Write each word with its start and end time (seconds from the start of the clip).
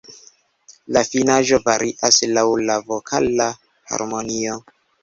La 0.97 1.03
finaĵo 1.09 1.59
varias 1.67 2.19
laŭ 2.35 2.47
la 2.71 2.81
vokala 2.89 3.53
harmonio. 3.95 4.63